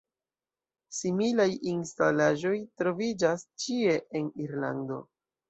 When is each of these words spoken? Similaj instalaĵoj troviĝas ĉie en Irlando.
Similaj 0.99 1.45
instalaĵoj 1.73 2.55
troviĝas 2.81 3.45
ĉie 3.67 3.95
en 4.23 4.35
Irlando. 4.49 5.01